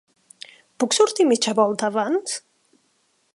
Puc 0.83 0.95
sortir 0.99 1.27
mitja 1.33 1.55
volta 1.61 1.91
abans? 1.93 2.39